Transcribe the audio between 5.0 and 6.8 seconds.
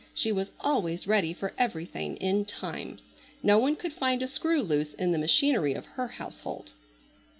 the machinery of her household.